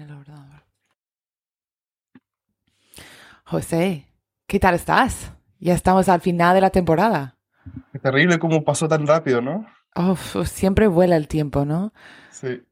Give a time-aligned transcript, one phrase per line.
[0.00, 0.62] el ordenador.
[3.44, 4.06] José,
[4.46, 5.32] ¿qué tal estás?
[5.58, 7.36] Ya estamos al final de la temporada.
[7.92, 9.66] Es terrible cómo pasó tan rápido, ¿no?
[10.44, 11.92] siempre vuela el tiempo, ¿no?
[12.30, 12.62] Sí.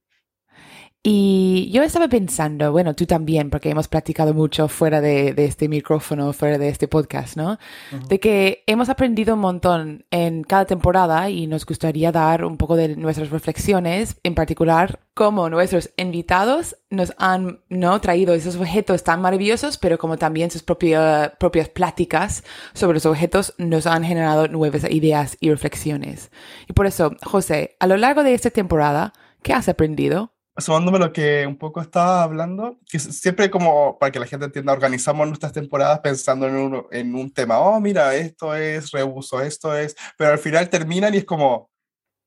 [1.09, 6.33] Y yo estaba pensando, bueno, tú también, porque hemos practicado mucho fuera de, este micrófono,
[6.33, 7.61] fuera de este podcast, ¿no?
[8.09, 12.75] De que hemos aprendido un montón en cada temporada y nos gustaría dar un poco
[12.75, 18.01] de nuestras reflexiones, en particular cómo nuestros invitados nos han ¿no?
[18.01, 22.43] traído esos objetos tan maravillosos, pero como también sus propias propias pláticas
[22.75, 26.33] sobre los objetos nos han generado nuevas ideas y reflexiones.
[26.67, 29.13] Y por eso, José, a lo largo de esta temporada,
[29.43, 30.33] ¿qué has aprendido?
[30.59, 34.73] Sumándome lo que un poco estaba hablando, que siempre como para que la gente entienda,
[34.73, 39.77] organizamos nuestras temporadas pensando en un, en un tema, oh, mira, esto es reuso, esto
[39.77, 41.71] es, pero al final terminan y es como,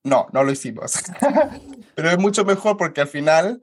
[0.03, 1.01] no, no lo hicimos.
[1.95, 3.61] pero es mucho mejor porque al final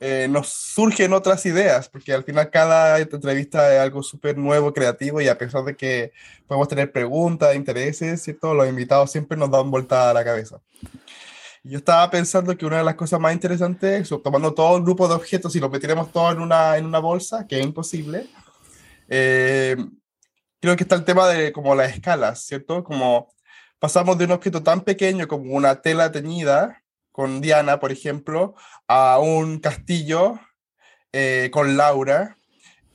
[0.00, 5.20] eh, nos surgen otras ideas, porque al final cada entrevista es algo súper nuevo, creativo,
[5.20, 6.12] y a pesar de que
[6.46, 8.52] podemos tener preguntas, intereses, ¿cierto?
[8.52, 10.60] los invitados siempre nos dan vuelta a la cabeza.
[11.66, 15.08] Yo estaba pensando que una de las cosas más interesantes es tomando todo el grupo
[15.08, 18.26] de objetos y los metiéramos todos en una, en una bolsa, que es imposible.
[19.08, 19.74] Eh,
[20.60, 22.84] creo que está el tema de como las escalas, ¿cierto?
[22.84, 23.32] Como
[23.78, 28.54] pasamos de un objeto tan pequeño como una tela teñida con Diana, por ejemplo,
[28.86, 30.38] a un castillo
[31.12, 32.36] eh, con Laura,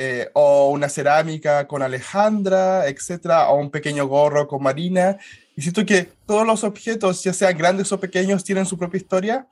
[0.01, 5.17] eh, o una cerámica con Alejandra, etcétera, o un pequeño gorro con Marina,
[5.57, 9.47] y siento que todos los objetos, ya sean grandes o pequeños, tienen su propia historia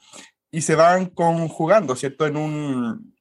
[0.49, 2.25] y se van conjugando, ¿cierto?
[2.25, 3.13] En, un,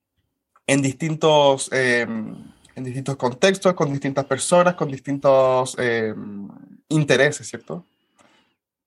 [0.69, 2.37] en, distintos, em,
[2.77, 6.49] en distintos contextos, con distintas personas, con distintos em,
[6.89, 7.87] intereses, ¿cierto?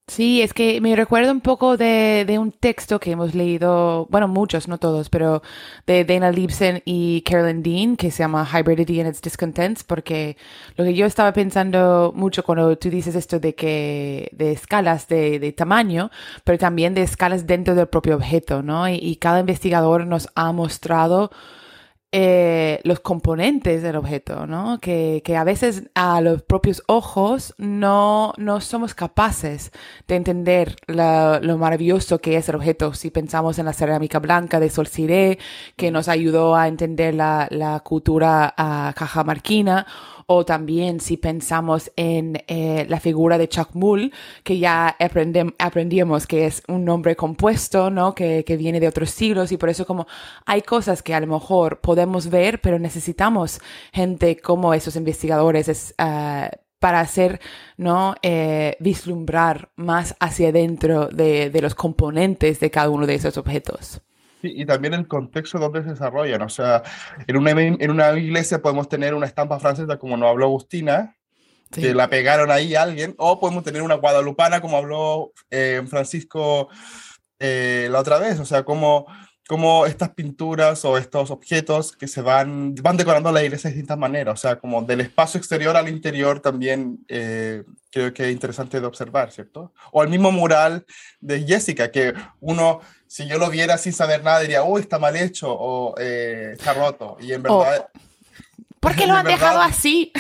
[0.10, 4.28] Sí, es que me recuerda un poco de, de, un texto que hemos leído, bueno,
[4.28, 5.44] muchos, no todos, pero
[5.86, 10.36] de Dana Liebsen y Carolyn Dean, que se llama Hybridity and its Discontents, porque
[10.78, 15.38] lo que yo estaba pensando mucho cuando tú dices esto de que, de escalas de,
[15.38, 16.10] de tamaño,
[16.44, 18.90] pero también de escalas dentro del propio objeto, ¿no?
[18.90, 21.30] y cada investigador nos ha mostrado
[22.12, 24.80] eh, los componentes del objeto, ¿no?
[24.80, 29.72] Que, que, a veces a los propios ojos no, no somos capaces
[30.08, 32.94] de entender lo maravilloso que es el objeto.
[32.96, 37.80] Si pensamos en la cerámica blanca de Sol que nos ayudó a entender la, la
[37.82, 39.86] cultura a cajamarquina,
[40.32, 44.14] o también si pensamos en eh, la figura de Chacmul,
[44.44, 44.96] que ya
[45.58, 48.14] aprendimos que es un nombre compuesto, ¿no?
[48.14, 50.06] Que, que, viene de otros siglos y por eso como
[50.46, 53.60] hay cosas que a lo mejor podemos ver, pero necesitamos
[53.92, 57.42] gente como esos investigadores ah, para hacer,
[57.78, 58.14] ¿no?
[58.22, 64.04] Eh, vislumbrar más hacia adentro de, de los componentes de cada uno de esos objetos
[64.42, 66.42] y también el contexto donde se desarrollan.
[66.42, 66.84] O sea,
[67.28, 71.16] en una, en una iglesia podemos tener una estampa francesa como nos habló Agustina,
[71.72, 76.70] que la pegaron ahí a alguien, o podemos tener una guadalupana como habló eh, Francisco
[77.40, 78.40] eh, la otra vez.
[78.40, 79.06] O sea, como,
[79.50, 83.98] como estas pinturas o estos objetos que se van, van decorando la iglesia de distintas
[83.98, 84.36] maneras.
[84.36, 88.86] O sea, como del espacio exterior al interior también eh, creo que es interesante de
[88.86, 89.74] observar, ¿cierto?
[89.92, 90.86] O el mismo mural
[91.20, 95.16] de Jessica, que uno si yo lo viera sin saber nada, diría, uy, está mal
[95.16, 97.18] hecho o eh, está roto.
[97.20, 97.90] Y en verdad.
[98.80, 100.14] ¿Por qué lo han dejado así?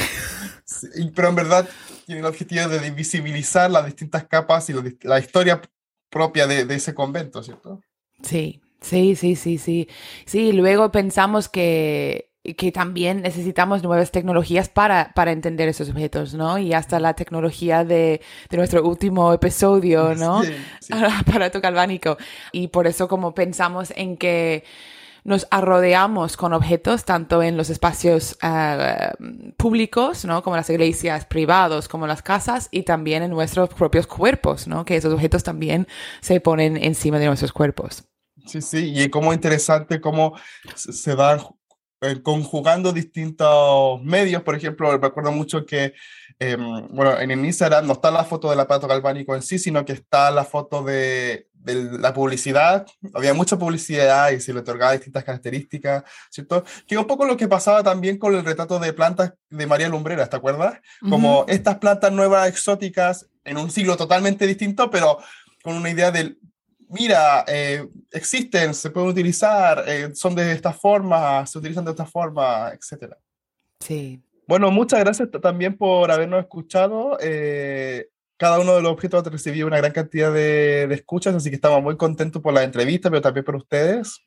[1.14, 1.70] pero en verdad
[2.08, 4.74] tiene el objetivo de visibilizar las distintas capas y
[5.04, 5.62] la historia
[6.10, 7.80] propia de, de ese convento, ¿cierto?
[8.24, 9.88] Sí, sí, sí, sí, sí.
[10.26, 16.58] Sí, luego pensamos que que también necesitamos nuevas tecnologías para, para entender esos objetos, ¿no?
[16.58, 20.44] Y hasta la tecnología de, de nuestro último episodio, ¿no?
[20.44, 20.94] Sí, sí.
[21.20, 22.18] Aparato galvánico.
[22.52, 24.64] Y por eso como pensamos en que
[25.24, 29.14] nos arrodeamos con objetos tanto en los espacios uh,
[29.58, 30.42] públicos, ¿no?
[30.42, 34.86] Como las iglesias, privados, como las casas y también en nuestros propios cuerpos, ¿no?
[34.86, 35.88] Que esos objetos también
[36.22, 38.06] se ponen encima de nuestros cuerpos.
[38.46, 40.34] Sí, sí, y como interesante cómo
[40.76, 41.40] se dan
[42.02, 44.42] eh, conjugando distintos medios.
[44.44, 45.94] Por ejemplo, me acuerdo mucho que,
[46.40, 49.94] em, bueno, en Instagram no está la foto del aparato galvánico en sí, sino que
[49.94, 52.88] está la foto de, de la publicidad.
[53.14, 56.64] Había mucha publicidad y se le otorgaba distintas características, ¿cierto?
[56.88, 60.30] Que un poco lo que pasaba también con el retrato de plantas de María Lumbreras,
[60.30, 60.80] ¿te acuerdas?
[61.10, 65.18] Como estas plantas nuevas, exóticas, en un siglo totalmente distinto, pero
[65.64, 66.40] con una idea del
[66.90, 72.06] mira, eh, existen, se pueden utilizar, eh, son de esta forma, se utilizan de esta
[72.06, 73.14] forma, etc.
[73.80, 74.22] Sí.
[74.48, 77.18] Bueno, muchas gracias también por habernos escuchado.
[77.22, 81.56] Eh, cada uno de los objetos ha recibido una gran cantidad de, escuchas, así que
[81.56, 84.22] estamos muy contentos por la entrevista, pero también por ustedes.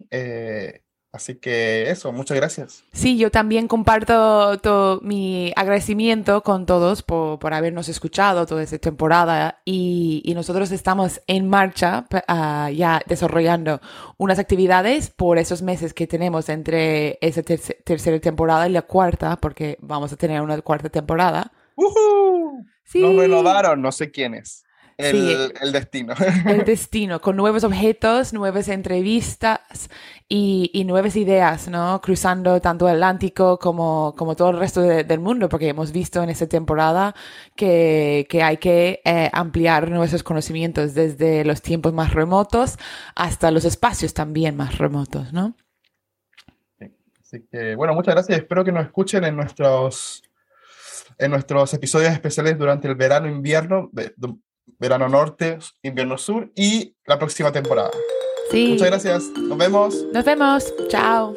[1.12, 2.85] Así que eso, muchas gracias.
[2.94, 8.79] Sí, yo también comparto todo mi agradecimiento con todos por, por habernos escuchado toda esta
[8.79, 13.82] temporada y, y nosotros estamos en marcha uh, ya desarrollando
[14.17, 19.37] unas actividades por esos meses que tenemos entre esa ter tercera temporada y la cuarta,
[19.37, 21.53] porque vamos a tener una cuarta temporada.
[21.76, 22.67] Uh -huh.
[22.85, 23.03] sí.
[23.03, 24.64] Nos renovaron, no sé quiénes.
[25.02, 26.14] El, sí, el, destino.
[26.46, 29.60] El destino, con nuevos objetos, nuevas entrevistas
[30.28, 32.00] y, y, nuevas ideas, ¿no?
[32.00, 36.22] Cruzando tanto el Atlántico como, como todo el resto de, del mundo, porque hemos visto
[36.22, 37.14] en esta temporada
[37.56, 42.78] que, que hay que eh, ampliar nuestros conocimientos desde los tiempos más remotos
[43.14, 45.54] hasta los espacios también más remotos, ¿no?
[47.32, 48.38] Así que, bueno, muchas gracias.
[48.38, 50.22] Espero que nos escuchen en nuestros,
[51.16, 53.90] en nuestros episodios especiales durante el verano, invierno,
[54.79, 57.91] verano norte, invierno sur y la próxima temporada.
[58.50, 58.69] Sí.
[58.73, 59.23] Muchas gracias.
[59.38, 60.05] Nos vemos.
[60.12, 60.73] Nos vemos.
[60.88, 61.35] Chao.